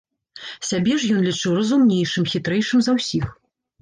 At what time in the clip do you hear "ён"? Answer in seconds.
1.17-1.21